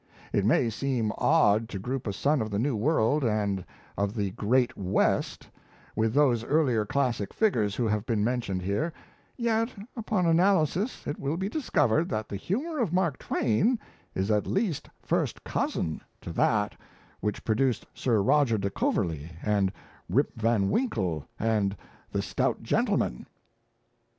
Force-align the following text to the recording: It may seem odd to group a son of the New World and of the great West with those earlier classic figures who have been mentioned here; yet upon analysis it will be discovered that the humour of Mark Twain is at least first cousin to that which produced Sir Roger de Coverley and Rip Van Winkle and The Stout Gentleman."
It 0.33 0.45
may 0.45 0.71
seem 0.71 1.11
odd 1.19 1.69
to 1.69 1.77
group 1.77 2.07
a 2.07 2.11
son 2.11 2.41
of 2.41 2.49
the 2.49 2.57
New 2.57 2.75
World 2.75 3.23
and 3.23 3.63
of 3.95 4.15
the 4.15 4.31
great 4.31 4.75
West 4.75 5.47
with 5.95 6.11
those 6.15 6.43
earlier 6.43 6.87
classic 6.87 7.31
figures 7.35 7.75
who 7.75 7.87
have 7.87 8.07
been 8.07 8.23
mentioned 8.23 8.63
here; 8.63 8.91
yet 9.37 9.71
upon 9.95 10.25
analysis 10.25 11.05
it 11.05 11.19
will 11.19 11.37
be 11.37 11.49
discovered 11.49 12.09
that 12.09 12.29
the 12.29 12.35
humour 12.35 12.79
of 12.79 12.91
Mark 12.91 13.19
Twain 13.19 13.77
is 14.15 14.31
at 14.31 14.47
least 14.47 14.89
first 15.03 15.43
cousin 15.43 16.01
to 16.21 16.31
that 16.31 16.73
which 17.19 17.45
produced 17.45 17.85
Sir 17.93 18.23
Roger 18.23 18.57
de 18.57 18.71
Coverley 18.71 19.29
and 19.43 19.71
Rip 20.09 20.35
Van 20.35 20.71
Winkle 20.71 21.27
and 21.39 21.77
The 22.11 22.23
Stout 22.23 22.63
Gentleman." 22.63 23.27